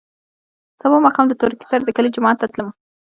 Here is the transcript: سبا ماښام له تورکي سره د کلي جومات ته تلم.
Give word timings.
سبا 0.81 0.97
ماښام 1.05 1.25
له 1.29 1.35
تورکي 1.41 1.65
سره 1.71 1.81
د 1.83 1.89
کلي 1.97 2.09
جومات 2.15 2.37
ته 2.41 2.47
تلم. 2.53 2.69